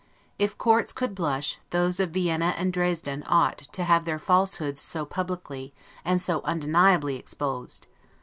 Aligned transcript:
If 0.39 0.57
courts 0.57 0.93
could 0.93 1.13
blush, 1.13 1.59
those 1.69 1.99
of 1.99 2.09
Vienna 2.09 2.55
and 2.57 2.73
Dresden 2.73 3.23
ought, 3.27 3.59
to 3.71 3.83
have 3.83 4.03
their 4.05 4.17
falsehoods 4.17 4.79
so 4.79 5.05
publicly, 5.05 5.75
and 6.03 6.19
so 6.19 6.41
undeniably 6.43 7.17
exposed. 7.17 7.85